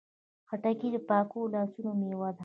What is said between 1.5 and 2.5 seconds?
لاسونو میوه ده.